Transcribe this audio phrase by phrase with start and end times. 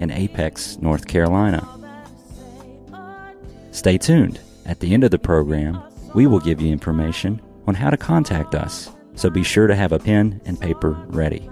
[0.00, 1.66] in Apex, North Carolina.
[3.70, 4.40] Stay tuned.
[4.66, 5.80] At the end of the program,
[6.14, 9.92] we will give you information on how to contact us, so be sure to have
[9.92, 11.48] a pen and paper ready.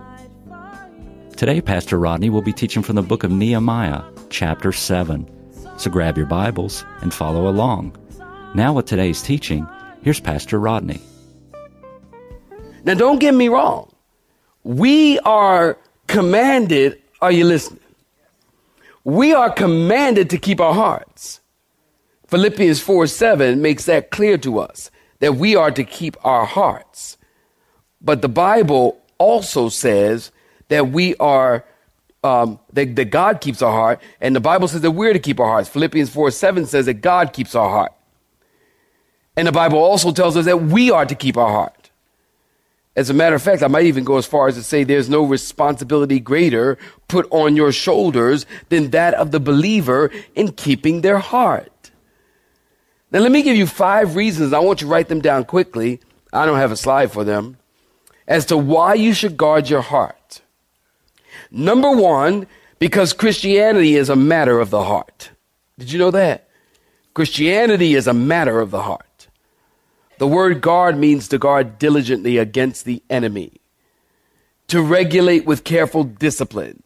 [1.37, 5.31] Today, Pastor Rodney will be teaching from the book of Nehemiah, chapter 7.
[5.79, 7.97] So grab your Bibles and follow along.
[8.55, 9.67] Now, with today's teaching,
[10.03, 11.01] here's Pastor Rodney.
[12.85, 13.93] Now, don't get me wrong.
[14.65, 17.81] We are commanded, are you listening?
[19.09, 21.41] We are commanded to keep our hearts.
[22.27, 27.17] Philippians 4 7 makes that clear to us that we are to keep our hearts.
[28.03, 30.31] But the Bible also says
[30.69, 31.65] that we are,
[32.23, 35.41] um, that, that God keeps our heart, and the Bible says that we're to keep
[35.41, 35.71] our hearts.
[35.71, 37.95] Philippians 4 7 says that God keeps our heart.
[39.39, 41.78] And the Bible also tells us that we are to keep our heart.
[42.99, 45.09] As a matter of fact, I might even go as far as to say there's
[45.09, 51.21] no responsibility greater put on your shoulders than that of the believer in keeping their
[51.21, 51.93] heart.
[53.13, 54.53] Now, let me give you five reasons.
[54.53, 56.01] I want you to write them down quickly.
[56.33, 57.59] I don't have a slide for them.
[58.27, 60.41] As to why you should guard your heart.
[61.53, 62.49] Number one,
[62.81, 65.31] because Christianity is a matter of the heart.
[65.79, 66.49] Did you know that?
[67.15, 69.08] Christianity is a matter of the heart.
[70.19, 73.53] The word guard means to guard diligently against the enemy,
[74.67, 76.83] to regulate with careful discipline,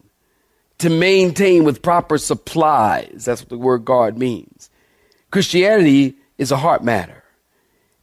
[0.77, 3.25] to maintain with proper supplies.
[3.25, 4.69] That's what the word guard means.
[5.31, 7.23] Christianity is a heart matter.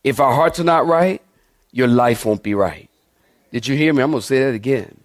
[0.03, 1.23] If our hearts are not right,
[1.73, 2.89] your life won't be right.
[3.53, 4.03] Did you hear me?
[4.03, 5.01] I'm going to say that again.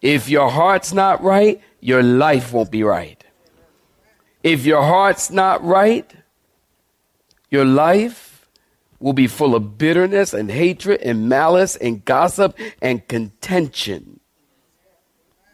[0.00, 3.22] If your heart's not right, your life won't be right.
[4.42, 6.10] If your heart's not right,
[7.50, 8.25] your life
[9.06, 14.18] will be full of bitterness and hatred and malice and gossip and contention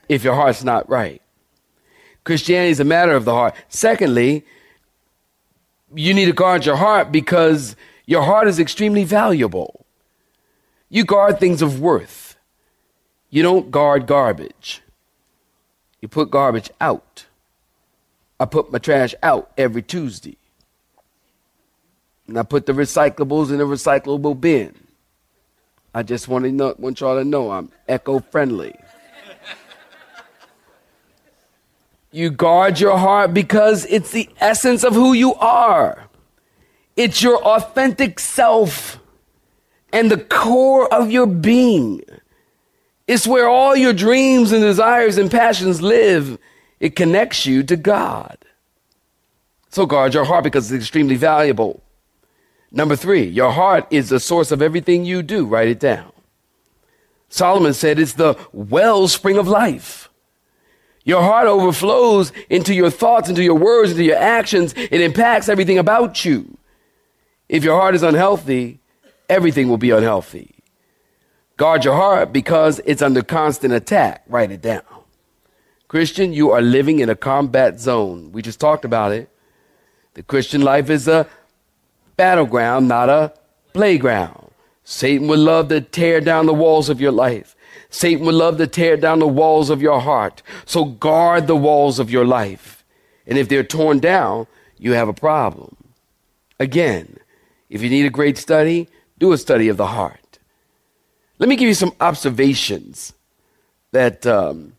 [0.09, 1.21] if your heart's not right.
[2.25, 3.55] Christianity is a matter of the heart.
[3.69, 4.47] Secondly,
[5.95, 7.77] you need to guard your heart because
[8.07, 9.85] your heart is extremely valuable.
[10.89, 12.37] You guard things of worth.
[13.29, 14.81] You don't guard garbage.
[16.01, 17.27] You put garbage out.
[18.41, 20.39] I put my trash out every Tuesday.
[22.33, 24.75] And I put the recyclables in a recyclable bin.
[25.95, 28.75] I just want to know, want y'all to know I'm eco friendly.
[32.11, 36.09] you guard your heart because it's the essence of who you are.
[36.97, 38.99] It's your authentic self
[39.93, 42.01] and the core of your being.
[43.07, 46.39] It's where all your dreams and desires and passions live.
[46.81, 48.39] It connects you to God.
[49.69, 51.83] So guard your heart because it's extremely valuable.
[52.73, 55.45] Number three, your heart is the source of everything you do.
[55.45, 56.11] Write it down.
[57.29, 60.09] Solomon said it's the wellspring of life.
[61.05, 64.73] Your heart overflows into your thoughts, into your words, into your actions.
[64.77, 66.57] It impacts everything about you.
[67.49, 68.81] If your heart is unhealthy,
[69.29, 70.55] everything will be unhealthy.
[71.57, 74.25] Guard your heart because it's under constant attack.
[74.29, 74.83] Write it down.
[75.89, 78.33] Christian, you are living in a combat zone.
[78.33, 79.29] We just talked about it.
[80.15, 81.27] The Christian life is a
[82.23, 83.33] battleground, not a
[83.73, 84.49] playground.
[84.85, 87.57] Satan would love to tear down the walls of your life.
[87.91, 90.41] Satan would love to tear down the walls of your heart.
[90.65, 92.85] So guard the walls of your life.
[93.27, 94.47] And if they're torn down,
[94.79, 95.75] you have a problem.
[96.61, 97.17] Again,
[97.69, 100.39] if you need a great study, do a study of the heart.
[101.41, 103.15] Let me give you some observations
[103.91, 104.75] that um,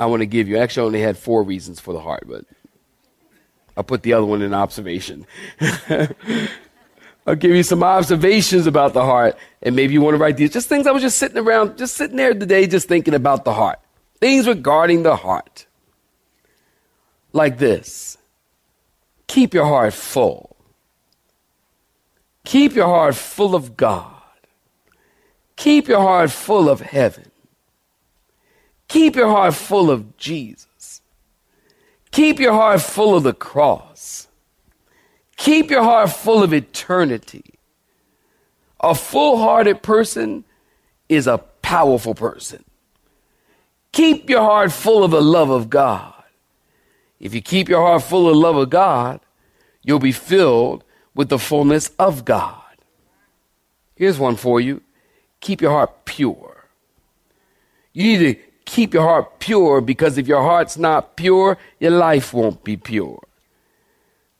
[0.00, 0.56] I want to give you.
[0.56, 2.46] I actually, I only had four reasons for the heart, but
[3.76, 5.26] I'll put the other one in observation.
[7.26, 10.52] I'll give you some observations about the heart, and maybe you want to write these.
[10.52, 13.52] Just things I was just sitting around, just sitting there today, just thinking about the
[13.54, 13.80] heart.
[14.20, 15.66] Things regarding the heart.
[17.32, 18.16] Like this
[19.26, 20.56] keep your heart full.
[22.44, 24.12] Keep your heart full of God.
[25.56, 27.30] Keep your heart full of heaven.
[28.86, 30.68] Keep your heart full of Jesus.
[32.14, 34.28] Keep your heart full of the cross.
[35.36, 37.58] Keep your heart full of eternity.
[38.78, 40.44] A full hearted person
[41.08, 42.62] is a powerful person.
[43.90, 46.22] Keep your heart full of the love of God.
[47.18, 49.18] If you keep your heart full of the love of God,
[49.82, 50.84] you'll be filled
[51.16, 52.62] with the fullness of God.
[53.96, 54.82] Here's one for you
[55.40, 56.68] keep your heart pure.
[57.92, 62.32] You need to keep your heart pure because if your heart's not pure, your life
[62.32, 63.22] won't be pure.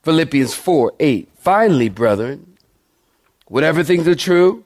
[0.03, 1.29] Philippians 4 8.
[1.38, 2.56] Finally, brethren,
[3.49, 4.65] whatever things are true,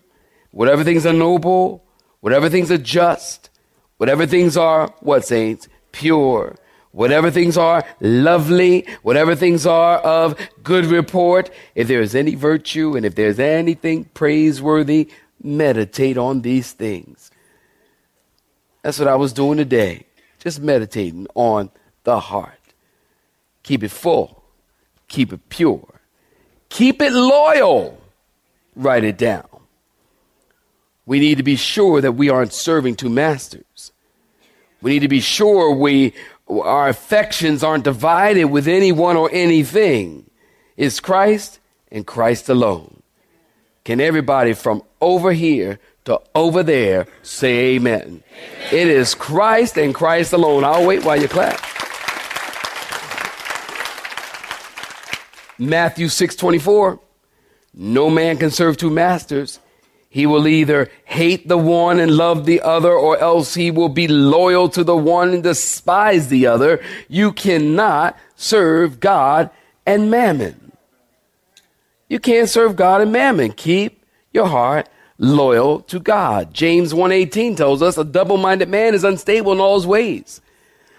[0.51, 1.85] whatever things are noble,
[2.21, 3.51] whatever things are just,
[3.97, 6.57] whatever things are, what saints, pure,
[6.93, 12.97] whatever things are lovely, whatever things are of good report, if there is any virtue
[12.97, 15.09] and if there's anything praiseworthy,
[15.43, 17.31] meditate on these things.
[18.83, 20.07] That's what I was doing today.
[20.39, 21.71] Just meditating on
[22.05, 22.55] the heart.
[23.63, 24.43] Keep it full.
[25.09, 26.01] Keep it pure.
[26.69, 28.01] Keep it loyal.
[28.77, 29.49] Write it down.
[31.07, 33.93] We need to be sure that we aren't serving two masters.
[34.81, 36.15] We need to be sure we
[36.49, 40.31] our affections aren't divided with anyone or anything.
[40.77, 41.61] It's Christ
[41.91, 43.03] and Christ alone.
[43.85, 45.79] Can everybody from over here
[46.09, 48.01] to over there say amen.
[48.01, 48.23] amen.
[48.73, 50.65] It is Christ and Christ alone.
[50.65, 51.61] I'll wait while you clap.
[55.59, 56.99] Matthew 6:24
[57.75, 59.61] No man can serve two masters.
[60.11, 64.09] He will either hate the one and love the other, or else he will be
[64.09, 66.81] loyal to the one and despise the other.
[67.09, 69.51] You cannot serve God
[69.85, 70.73] and mammon.
[72.09, 73.53] You can't serve God and mammon.
[73.53, 74.03] Keep
[74.33, 76.55] your heart loyal to God.
[76.55, 80.41] James 1:18 tells us a double-minded man is unstable in all his ways.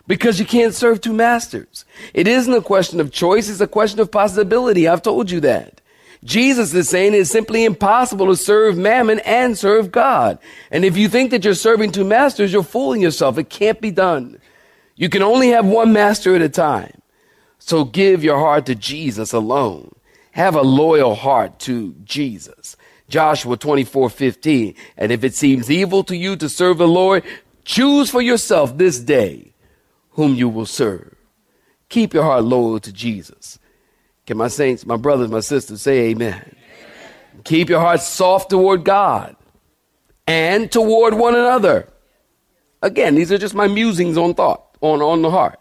[0.08, 1.86] Because you can't serve two masters.
[2.14, 4.88] It isn't a question of choice, it's a question of possibility.
[4.88, 5.82] I've told you that.
[6.24, 10.38] Jesus is saying it's simply impossible to serve mammon and serve God.
[10.70, 13.38] And if you think that you're serving two masters, you're fooling yourself.
[13.38, 14.38] It can't be done.
[14.96, 17.02] You can only have one master at a time.
[17.60, 19.94] So give your heart to Jesus alone.
[20.32, 22.76] Have a loyal heart to Jesus.
[23.10, 24.76] Joshua 24, 15.
[24.98, 27.24] And if it seems evil to you to serve the Lord,
[27.66, 29.54] choose for yourself this day
[30.12, 31.16] whom you will serve.
[31.90, 33.60] Keep your heart loyal to Jesus.
[34.26, 36.34] Can my saints, my brothers, my sisters say amen?
[36.34, 36.56] amen.
[37.44, 39.36] Keep your heart soft toward God
[40.28, 41.90] and toward one another.
[42.84, 45.60] Again, these are just my musings on thought, on, on the heart.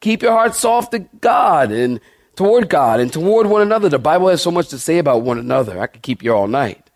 [0.00, 1.98] Keep your heart soft to God and
[2.36, 3.88] toward God and toward one another.
[3.88, 5.80] The Bible has so much to say about one another.
[5.80, 6.90] I could keep you all night.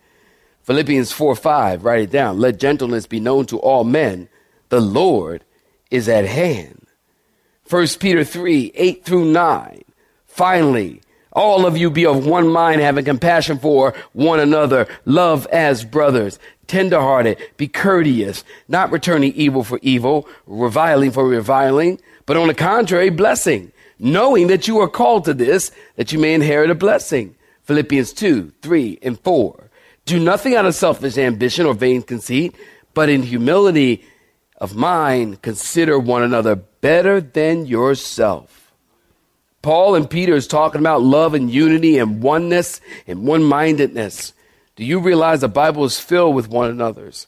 [0.63, 2.39] Philippians 4 5, write it down.
[2.39, 4.29] Let gentleness be known to all men.
[4.69, 5.45] The Lord
[5.91, 6.87] is at hand.
[7.69, 9.83] 1 Peter 3 8 through 9.
[10.27, 11.01] Finally,
[11.33, 14.87] all of you be of one mind, having compassion for one another.
[15.05, 16.39] Love as brothers.
[16.67, 17.39] Tenderhearted.
[17.57, 18.45] Be courteous.
[18.69, 24.69] Not returning evil for evil, reviling for reviling, but on the contrary, blessing knowing that
[24.69, 27.35] you are called to this, that you may inherit a blessing.
[27.65, 29.71] Philippians 2, 3, and 4.
[30.07, 32.55] Do nothing out of selfish ambition or vain conceit,
[32.95, 34.05] but in humility
[34.57, 38.73] of mind, consider one another better than yourself.
[39.63, 44.33] Paul and Peter is talking about love and unity and oneness and one mindedness.
[44.77, 47.27] Do you realize the Bible is filled with one another's?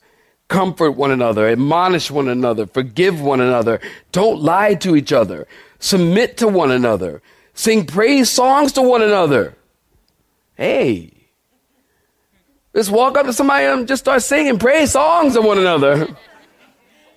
[0.50, 3.81] Comfort one another, admonish one another, forgive one another,
[4.11, 5.47] don't lie to each other,
[5.79, 7.23] submit to one another,
[7.54, 9.54] sing praise songs to one another.
[10.57, 11.12] Hey,
[12.75, 16.09] just walk up to somebody and just start singing praise songs to one another.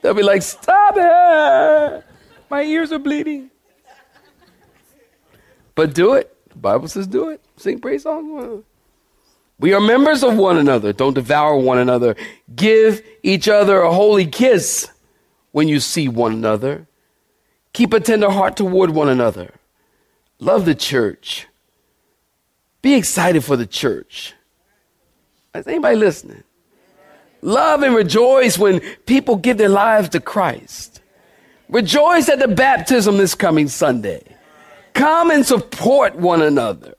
[0.03, 2.03] They'll be like, Stop it!
[2.51, 3.49] My ears are bleeding.
[5.73, 6.37] But do it.
[6.49, 7.41] The Bible says do it.
[7.57, 8.63] Sing praise songs.
[9.59, 10.93] We are members of one another.
[10.93, 12.15] Don't devour one another.
[12.55, 14.89] Give each other a holy kiss
[15.51, 16.87] when you see one another.
[17.73, 19.53] Keep a tender heart toward one another.
[20.39, 21.47] Love the church.
[22.81, 24.33] Be excited for the church.
[25.55, 26.43] Is anybody listening?
[27.41, 31.01] Love and rejoice when people give their lives to Christ.
[31.69, 34.23] Rejoice at the baptism this coming Sunday.
[34.93, 36.95] Come and support one another.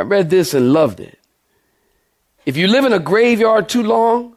[0.00, 1.18] I read this and loved it.
[2.46, 4.34] If you live in a graveyard too long,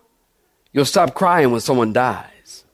[0.73, 2.65] you'll stop crying when someone dies.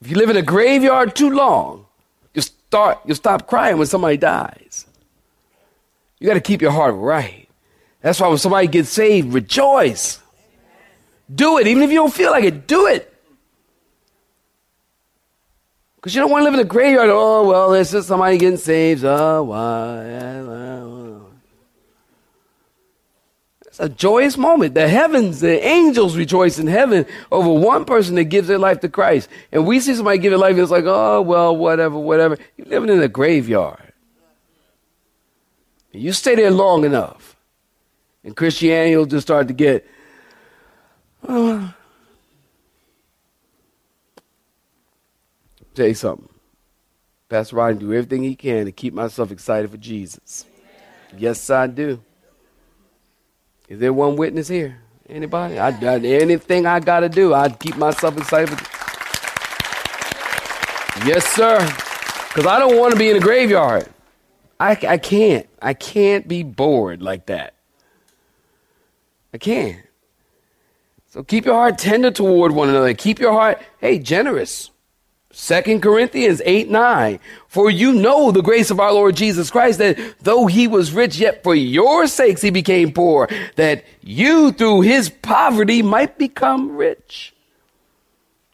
[0.00, 1.86] If you live in a graveyard too long,
[2.32, 4.86] you'll, start you'll stop crying when somebody dies.
[6.20, 7.48] You got to keep your heart right.
[8.02, 10.22] That's why when somebody gets saved, rejoice.
[11.34, 12.68] Do it, even if you don't feel like it.
[12.68, 13.12] Do it.
[16.06, 17.10] Because you don't want to live in a graveyard.
[17.10, 19.02] Oh well, there's just somebody getting saved.
[19.04, 20.04] Oh why?
[23.66, 24.74] It's a joyous moment.
[24.74, 28.88] The heavens, the angels rejoice in heaven over one person that gives their life to
[28.88, 29.28] Christ.
[29.50, 32.38] And we see somebody give their life, and it's like, oh, well, whatever, whatever.
[32.56, 33.92] You're living in a graveyard.
[35.90, 37.34] You stay there long enough,
[38.22, 39.84] and Christianity will just start to get,
[41.26, 41.72] uh,
[45.76, 46.28] tell you something.
[47.28, 50.44] Pastor Ryan do everything he can to keep myself excited for Jesus.
[51.16, 52.00] Yes, I do.
[53.68, 54.78] Is there one witness here?
[55.08, 55.58] Anybody?
[55.58, 58.50] I, I, anything I got to do, I keep myself excited.
[58.50, 58.76] For...
[61.06, 61.58] Yes, sir.
[62.28, 63.88] Because I don't want to be in a graveyard.
[64.58, 65.48] I, I can't.
[65.60, 67.54] I can't be bored like that.
[69.34, 69.82] I can't.
[71.08, 72.94] So keep your heart tender toward one another.
[72.94, 74.70] Keep your heart, hey, generous.
[75.38, 77.20] Second Corinthians 8 9.
[77.46, 81.18] For you know the grace of our Lord Jesus Christ, that though he was rich,
[81.18, 87.34] yet for your sakes he became poor, that you through his poverty might become rich.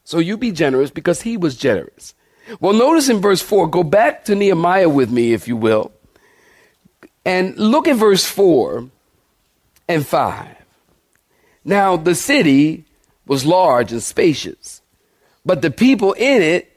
[0.02, 2.14] So you be generous because he was generous.
[2.58, 5.92] Well, notice in verse 4, go back to Nehemiah with me, if you will,
[7.24, 8.90] and look at verse 4
[9.86, 10.56] and 5.
[11.64, 12.86] Now, the city
[13.24, 14.82] was large and spacious,
[15.46, 16.70] but the people in it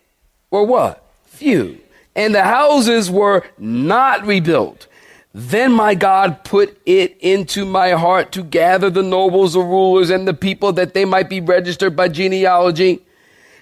[0.55, 1.03] were what?
[1.25, 1.79] Few.
[2.15, 4.87] And the houses were not rebuilt.
[5.33, 10.25] Then my God put it into my heart to gather the nobles, the rulers, and
[10.25, 13.01] the people that they might be registered by genealogy.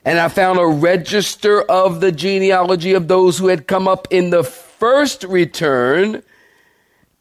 [0.06, 4.30] And I found a register of the genealogy of those who had come up in
[4.30, 6.22] the first return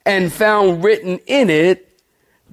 [0.05, 1.92] and found written in it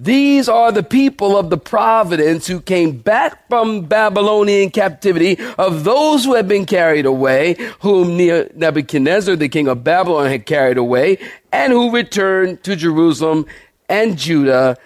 [0.01, 6.23] these are the people of the providence who came back from Babylonian captivity of those
[6.23, 11.17] who had been carried away, whom Nebuchadnezzar, the king of Babylon, had carried away,
[11.51, 13.45] and who returned to Jerusalem
[13.89, 14.77] and Judah,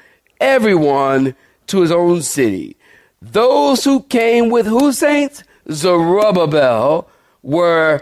[0.42, 1.36] everyone
[1.68, 2.76] to his own city.
[3.22, 5.44] Those who came with who saints?
[5.72, 7.08] Zerubbabel
[7.44, 8.02] were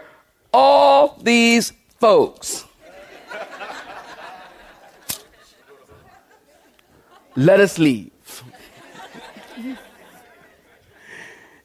[0.53, 2.63] all these folks.
[7.35, 8.11] Let us leave.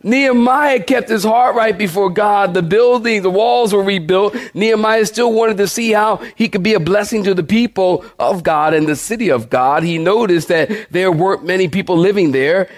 [0.03, 2.55] Nehemiah kept his heart right before God.
[2.55, 4.37] The building, the walls were rebuilt.
[4.55, 8.45] Nehemiah still wanted to see how he could be a blessing to the people of
[8.45, 9.83] God and the city of God.
[9.83, 12.69] He noticed that there weren't many people living there.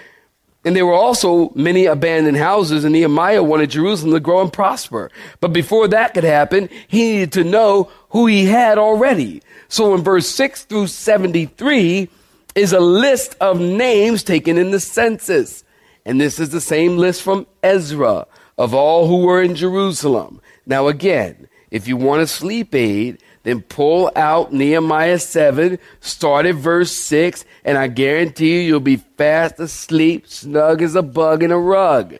[0.65, 5.11] And there were also many abandoned houses, and Nehemiah wanted Jerusalem to grow and prosper.
[5.41, 9.41] But before that could happen, he needed to know who he had already.
[9.69, 12.09] So in verse 6 through 73,
[12.55, 15.65] is a list of names taken in the census.
[16.05, 18.27] And this is the same list from Ezra
[18.57, 20.41] of all who were in Jerusalem.
[20.67, 26.57] Now, again, if you want a sleep aid, then pull out Nehemiah 7, start at
[26.57, 31.53] verse 6, and I guarantee you you'll be fast asleep, snug as a bug in
[31.53, 32.17] a rug.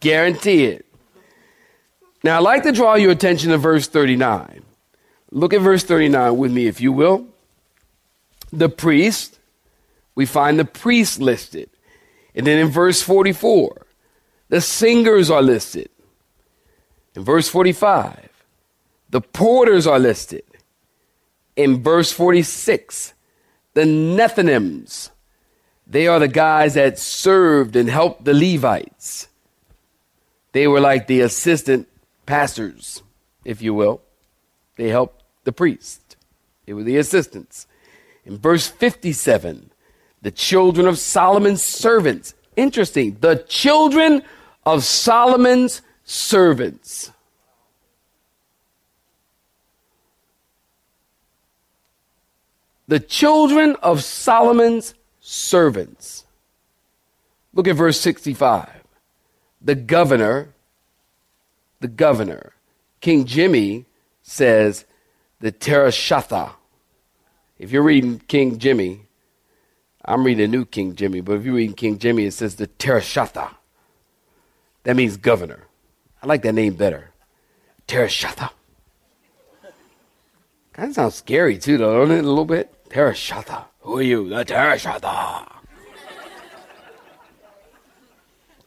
[0.00, 0.86] Guarantee it.
[2.24, 4.62] Now, I'd like to draw your attention to verse 39.
[5.30, 7.26] Look at verse 39 with me, if you will
[8.52, 9.38] the priest,
[10.14, 11.70] we find the priest listed.
[12.34, 13.86] And then in verse 44,
[14.48, 15.88] the singers are listed.
[17.14, 18.28] In verse 45,
[19.10, 20.44] the porters are listed.
[21.56, 23.14] In verse 46,
[23.72, 25.10] the Nethinims,
[25.86, 29.28] they are the guys that served and helped the Levites.
[30.52, 31.88] They were like the assistant
[32.26, 33.02] pastors,
[33.44, 34.02] if you will.
[34.76, 36.16] They helped the priest.
[36.66, 37.66] They were the assistants.
[38.26, 39.70] In verse 57,
[40.20, 42.34] the children of Solomon's servants.
[42.56, 43.16] Interesting.
[43.20, 44.22] The children
[44.64, 47.12] of Solomon's servants.
[52.88, 56.24] The children of Solomon's servants.
[57.54, 58.68] Look at verse 65.
[59.62, 60.48] The governor,
[61.80, 62.52] the governor,
[63.00, 63.86] King Jimmy
[64.22, 64.84] says
[65.40, 66.52] the Terashatha
[67.58, 69.06] if you're reading King Jimmy,
[70.04, 73.54] I'm reading new King Jimmy, but if you're reading King Jimmy, it says the Terashata.
[74.84, 75.64] That means governor.
[76.22, 77.10] I like that name better.
[77.88, 78.50] Terashata.
[80.72, 82.24] Kind of sounds scary too, though, don't it?
[82.24, 82.72] A little bit.
[82.90, 83.64] Terashata.
[83.80, 84.28] Who are you?
[84.28, 85.52] The Terashata.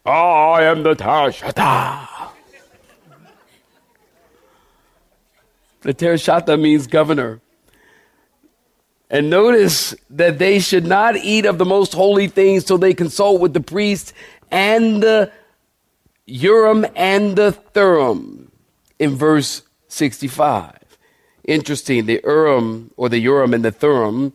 [0.06, 2.32] I am the Terashata.
[5.82, 7.42] The Terashata means governor.
[9.10, 13.42] And notice that they should not eat of the most holy things till they consult
[13.42, 14.14] with the priest
[14.52, 15.32] and the
[16.28, 18.50] Urim and the Thurim
[19.00, 20.78] in verse 65.
[21.44, 24.34] Interesting, the Urim or the Urim and the Thurim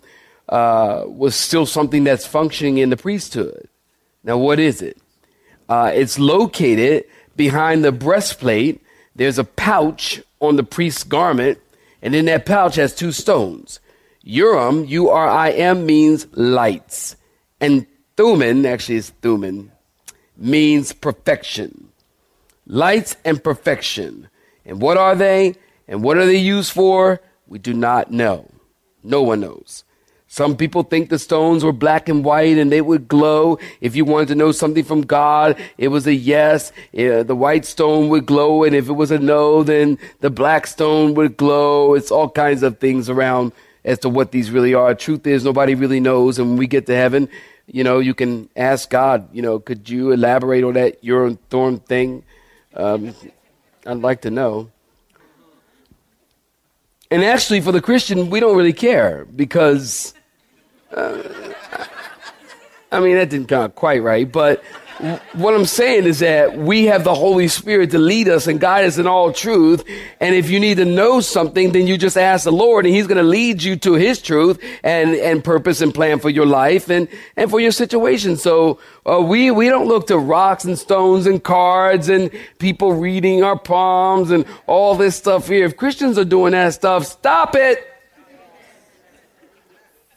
[0.48, 3.68] uh, was still something that's functioning in the priesthood.
[4.24, 4.98] Now, what is it?
[5.68, 7.04] Uh, it's located
[7.36, 8.82] behind the breastplate.
[9.14, 11.58] There's a pouch on the priest's garment,
[12.02, 13.78] and in that pouch has two stones.
[14.24, 17.16] Urim, U R I M, means lights,
[17.60, 19.70] and Thummim, actually, it's Thummim,
[20.36, 21.90] means perfection.
[22.66, 24.28] Lights and perfection.
[24.64, 25.56] And what are they?
[25.86, 27.20] And what are they used for?
[27.46, 28.50] We do not know.
[29.02, 29.84] No one knows.
[30.26, 33.58] Some people think the stones were black and white and they would glow.
[33.82, 36.72] If you wanted to know something from God, it was a yes.
[36.92, 38.64] The white stone would glow.
[38.64, 41.94] And if it was a no, then the black stone would glow.
[41.94, 43.52] It's all kinds of things around
[43.84, 44.94] as to what these really are.
[44.94, 46.38] Truth is, nobody really knows.
[46.38, 47.28] And when we get to heaven,
[47.66, 51.78] you know, you can ask God, you know, could you elaborate on that Urim Thorn
[51.80, 52.24] thing?
[52.74, 53.14] Um,
[53.86, 54.70] I'd like to know.
[57.10, 60.14] And actually, for the Christian, we don't really care because,
[60.92, 61.22] uh,
[62.90, 64.64] I mean, that didn't come out quite right, but
[65.32, 68.84] what I'm saying is that we have the Holy Spirit to lead us and guide
[68.84, 69.84] us in all truth.
[70.20, 73.06] And if you need to know something, then you just ask the Lord and He's
[73.06, 76.90] going to lead you to His truth and, and purpose and plan for your life
[76.90, 78.36] and, and for your situation.
[78.36, 83.42] So, uh, we, we don't look to rocks and stones and cards and people reading
[83.42, 85.64] our palms and all this stuff here.
[85.66, 87.86] If Christians are doing that stuff, stop it.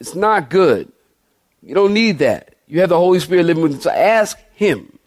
[0.00, 0.90] It's not good.
[1.62, 2.54] You don't need that.
[2.68, 3.80] You have the Holy Spirit living with you.
[3.80, 4.98] So ask him.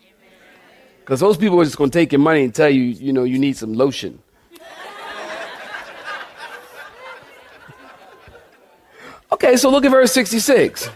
[0.99, 3.25] Because those people are just going to take your money and tell you, you know,
[3.25, 4.19] you need some lotion.
[9.33, 10.89] okay, so look at verse 66.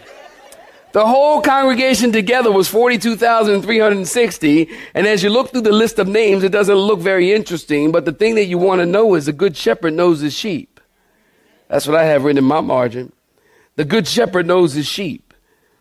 [0.93, 4.69] The whole congregation together was 42,360.
[4.93, 7.91] And as you look through the list of names, it doesn't look very interesting.
[7.91, 10.79] But the thing that you want to know is a good shepherd knows his sheep.
[11.67, 13.11] That's what I have written in my margin.
[13.75, 15.24] The good shepherd knows his sheep.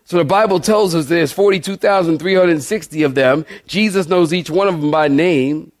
[0.05, 3.45] So the Bible tells us there's 42,360 of them.
[3.65, 5.71] Jesus knows each one of them by name.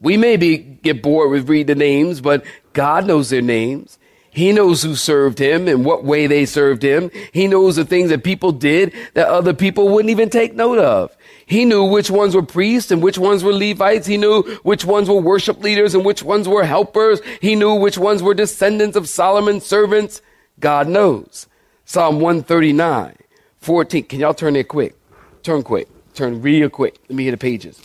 [0.00, 3.98] We maybe get bored with reading the names, but God knows their names.
[4.30, 7.10] He knows who served him and what way they served him.
[7.32, 11.16] He knows the things that people did that other people wouldn't even take note of.
[11.46, 14.06] He knew which ones were priests and which ones were Levites.
[14.06, 17.20] He knew which ones were worship leaders and which ones were helpers.
[17.40, 20.20] He knew which ones were descendants of Solomon's servants.
[20.60, 21.48] God knows.
[21.84, 23.16] Psalm 139.
[23.64, 24.04] 14.
[24.04, 24.94] Can y'all turn there quick?
[25.42, 25.88] Turn quick.
[26.14, 26.98] Turn real quick.
[27.08, 27.80] Let me hear the pages.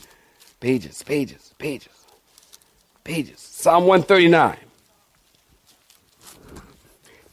[0.60, 2.06] Pages, pages, pages,
[3.04, 3.40] pages.
[3.40, 4.58] Psalm 139.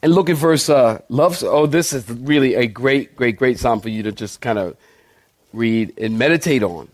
[0.03, 1.43] And look at verse uh, love.
[1.43, 4.77] Oh, this is really a great, great, great psalm for you to just kind of
[5.53, 6.89] read and meditate on.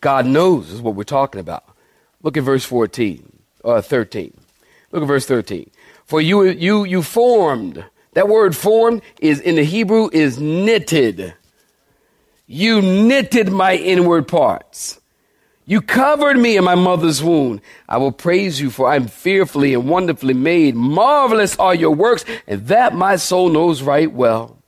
[0.00, 1.64] God knows is what we're talking about.
[2.22, 3.32] Look at verse 14,
[3.64, 4.34] uh, 13.
[4.92, 5.70] Look at verse 13.
[6.06, 7.84] For you, you, you formed
[8.14, 11.34] that word formed is in the Hebrew is knitted.
[12.46, 15.00] You knitted my inward parts.
[15.66, 17.60] You covered me in my mother's womb.
[17.88, 20.74] I will praise you for I'm fearfully and wonderfully made.
[20.74, 24.58] Marvelous are your works, and that my soul knows right well.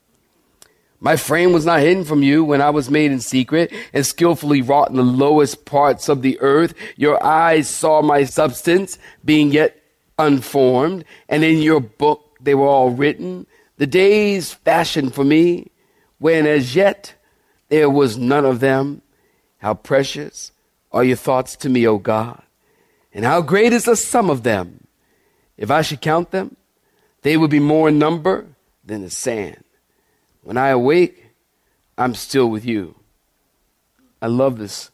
[0.98, 4.62] My frame was not hidden from you when I was made in secret and skillfully
[4.62, 6.72] wrought in the lowest parts of the earth.
[6.96, 9.80] Your eyes saw my substance being yet
[10.18, 15.70] unformed, and in your book they were all written, the days fashioned for me,
[16.18, 17.14] when as yet
[17.68, 19.02] there was none of them.
[19.58, 20.52] How precious
[20.92, 22.42] are your thoughts to me, O God,
[23.12, 24.86] and how great is the sum of them.
[25.56, 26.56] If I should count them,
[27.22, 28.46] they would be more in number
[28.84, 29.64] than the sand.
[30.42, 31.26] When I awake,
[31.98, 32.94] I'm still with you.
[34.22, 34.90] I love this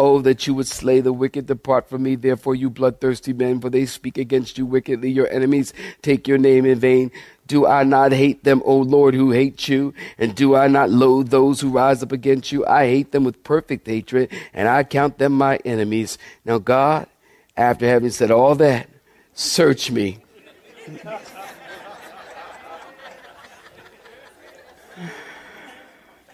[0.00, 1.46] Oh, that you would slay the wicked.
[1.46, 5.10] Depart from me, therefore, you bloodthirsty men, for they speak against you wickedly.
[5.10, 7.10] Your enemies take your name in vain.
[7.48, 9.92] Do I not hate them, O Lord, who hate you?
[10.16, 12.64] And do I not loathe those who rise up against you?
[12.64, 16.16] I hate them with perfect hatred, and I count them my enemies.
[16.44, 17.08] Now, God,
[17.56, 18.88] after having said all that,
[19.34, 20.18] search me.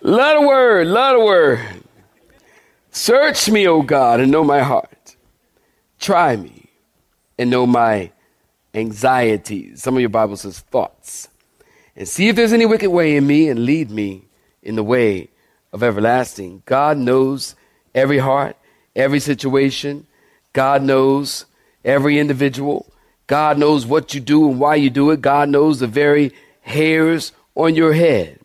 [0.03, 1.84] lot of word, lot of word.
[2.95, 5.17] Search me, O God, and know my heart.
[5.99, 6.71] Try me
[7.37, 8.13] and know my
[8.73, 9.83] anxieties.
[9.83, 11.29] Some of your Bible says thoughts.
[11.97, 14.27] And see if there's any wicked way in me and lead me
[14.63, 15.31] in the way
[15.73, 16.63] of everlasting.
[16.67, 17.57] God knows
[17.97, 18.57] every heart,
[18.95, 20.07] every situation.
[20.53, 21.47] God knows
[21.85, 22.87] every individual.
[23.27, 25.21] God knows what you do and why you do it.
[25.21, 28.39] God knows the very hairs on your head.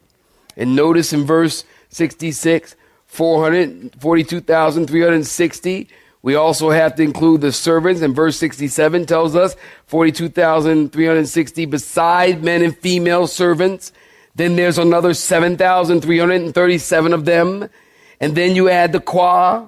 [0.58, 2.76] And notice in verse 66
[3.10, 5.90] 442,360.
[6.22, 12.62] We also have to include the servants, and verse 67 tells us 42,360 beside men
[12.62, 13.92] and female servants.
[14.36, 17.70] Then there's another 7,337 of them.
[18.22, 19.66] And then you add the choir,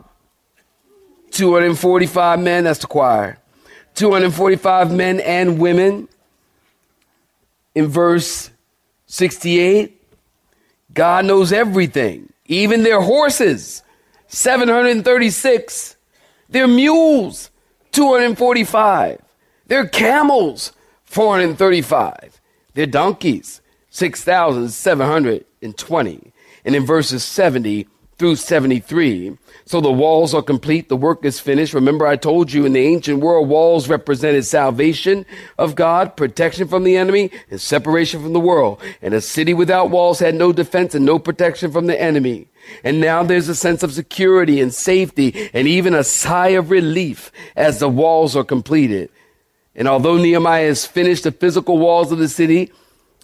[1.32, 3.38] 245 men, that's the choir.
[3.96, 6.10] 245 men and women.
[7.74, 8.52] In verse
[9.08, 9.98] 68,
[10.94, 13.82] God knows everything, even their horses,
[14.28, 15.96] 736,
[16.50, 17.50] their mules,
[17.94, 19.20] 245,
[19.68, 20.74] their camels,
[21.06, 22.42] 435,
[22.74, 26.34] their donkeys, 6,720.
[26.64, 27.88] And in verses 70
[28.22, 31.74] through 73, so the walls are complete, the work is finished.
[31.74, 35.26] Remember, I told you in the ancient world, walls represented salvation
[35.58, 38.80] of God, protection from the enemy, and separation from the world.
[39.02, 42.48] And a city without walls had no defense and no protection from the enemy.
[42.84, 47.32] And now there's a sense of security and safety and even a sigh of relief
[47.56, 49.10] as the walls are completed.
[49.74, 52.72] And although Nehemiah has finished the physical walls of the city,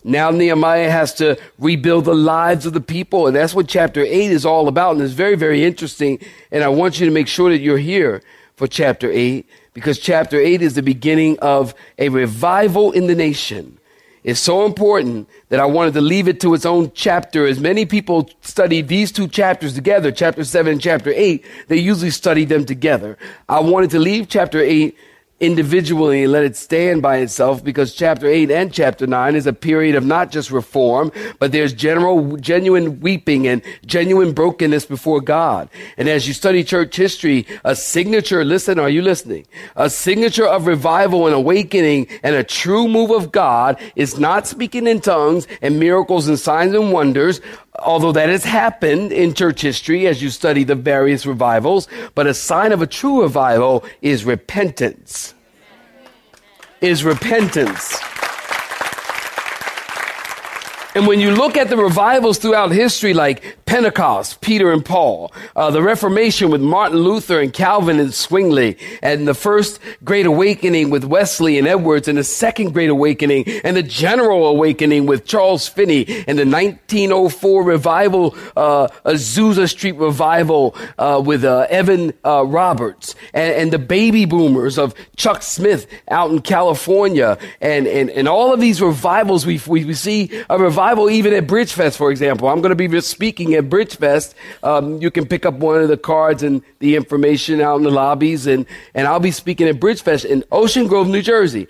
[0.07, 3.27] now Nehemiah has to rebuild the lives of the people.
[3.27, 4.95] And that's what chapter 8 is all about.
[4.95, 6.19] And it's very, very interesting.
[6.49, 8.21] And I want you to make sure that you're here
[8.55, 13.77] for chapter 8 because chapter 8 is the beginning of a revival in the nation.
[14.23, 17.45] It's so important that I wanted to leave it to its own chapter.
[17.45, 22.11] As many people study these two chapters together, chapter 7 and chapter 8, they usually
[22.11, 23.17] study them together.
[23.49, 24.97] I wanted to leave chapter 8
[25.39, 29.53] individually and let it stand by itself because chapter 8 and chapter 9 is a
[29.53, 35.69] period of not just reform, but there's general, genuine weeping and genuine brokenness before God.
[35.97, 39.45] And as you study church history, a signature, listen, are you listening?
[39.75, 44.87] A signature of revival and awakening and a true move of God is not speaking
[44.87, 47.41] in tongues and miracles and signs and wonders,
[47.79, 52.33] although that has happened in church history as you study the various revivals, but a
[52.33, 55.33] sign of a true revival is repentance.
[56.81, 57.99] Is repentance.
[60.95, 65.69] And when you look at the revivals throughout history, like Pentecost, Peter and Paul, uh,
[65.69, 71.03] the Reformation with Martin Luther and Calvin and Zwingli, and the first Great Awakening with
[71.03, 76.05] Wesley and Edwards, and the second Great Awakening, and the General Awakening with Charles Finney,
[76.27, 83.53] and the 1904 revival, uh, Azusa Street revival uh, with uh, Evan uh, Roberts, and,
[83.53, 88.61] and, the baby boomers of Chuck Smith out in California, and, and, and all of
[88.61, 92.47] these revivals, we, we, we see a revival even at Bridgefest, for example.
[92.47, 94.33] I'm going to be speaking at Bridgefest.
[94.63, 97.91] Um, you can pick up one of the cards and the information out in the
[97.91, 101.67] lobbies, and, and I'll be speaking at Bridgefest in Ocean Grove, New Jersey.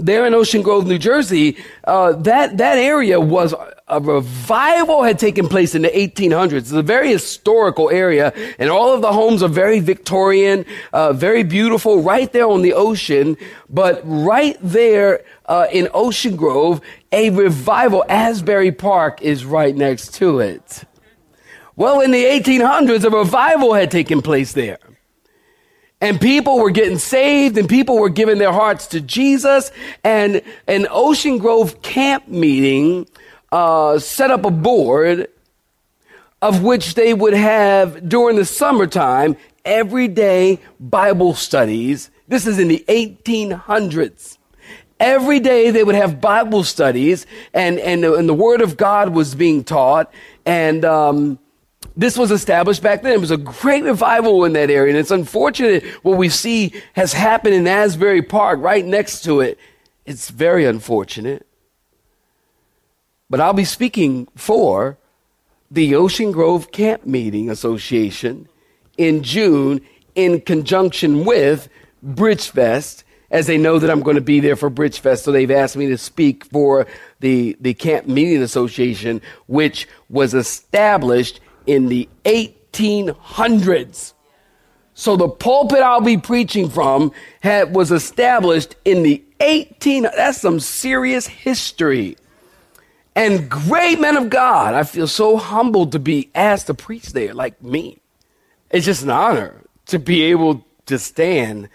[0.00, 3.52] There in Ocean Grove, New Jersey, uh, that, that area was
[3.88, 6.52] a revival had taken place in the 1800s.
[6.52, 11.42] It's a very historical area, and all of the homes are very Victorian, uh, very
[11.42, 13.36] beautiful, right there on the ocean.
[13.68, 20.40] But right there uh, in Ocean Grove, a revival, Asbury Park, is right next to
[20.40, 20.84] it.
[21.78, 24.80] Well, in the 1800s, a revival had taken place there.
[26.00, 29.70] And people were getting saved and people were giving their hearts to Jesus.
[30.02, 33.06] And an Ocean Grove camp meeting
[33.52, 35.28] uh, set up a board
[36.42, 42.10] of which they would have during the summertime everyday Bible studies.
[42.26, 44.36] This is in the 1800s.
[44.98, 49.36] Every day they would have Bible studies and, and, and the Word of God was
[49.36, 50.12] being taught.
[50.44, 51.38] And um,
[51.98, 53.12] this was established back then.
[53.12, 54.90] It was a great revival in that area.
[54.90, 59.58] And it's unfortunate what we see has happened in Asbury Park right next to it.
[60.06, 61.44] It's very unfortunate.
[63.28, 64.96] But I'll be speaking for
[65.72, 68.48] the Ocean Grove Camp Meeting Association
[68.96, 69.80] in June
[70.14, 71.68] in conjunction with
[72.06, 75.24] Bridgefest, as they know that I'm going to be there for Bridgefest.
[75.24, 76.86] So they've asked me to speak for
[77.18, 84.14] the, the Camp Meeting Association, which was established in the 1800s.
[84.94, 90.58] So the pulpit I'll be preaching from had, was established in the 18, that's some
[90.58, 92.16] serious history
[93.18, 94.74] and great men of God.
[94.74, 97.98] I feel so humbled to be asked to preach there like me.
[98.70, 101.68] It's just an honor to be able to stand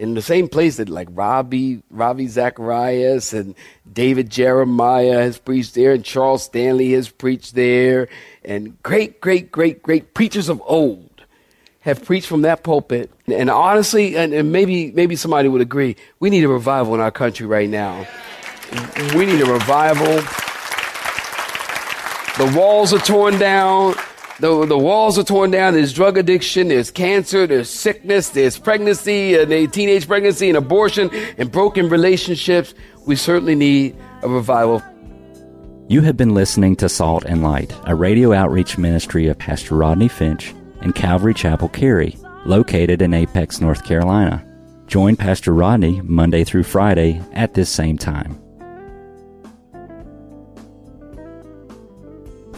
[0.00, 3.54] in the same place that like Ravi, Ravi Zacharias and
[3.92, 8.08] David Jeremiah has preached there and Charles Stanley has preached there
[8.42, 11.26] and great, great, great, great preachers of old
[11.80, 13.10] have preached from that pulpit.
[13.26, 17.10] And honestly, and, and maybe, maybe somebody would agree, we need a revival in our
[17.10, 18.06] country right now.
[19.14, 20.06] We need a revival.
[22.38, 23.96] The walls are torn down.
[24.40, 25.74] The, the walls are torn down.
[25.74, 30.56] There's drug addiction, there's cancer, there's sickness, there's pregnancy, uh, and a teenage pregnancy, and
[30.56, 32.72] abortion, and broken relationships.
[33.06, 34.82] We certainly need a revival.
[35.88, 40.08] You have been listening to Salt and Light, a radio outreach ministry of Pastor Rodney
[40.08, 44.42] Finch and Calvary Chapel Cary, located in Apex, North Carolina.
[44.86, 48.40] Join Pastor Rodney Monday through Friday at this same time.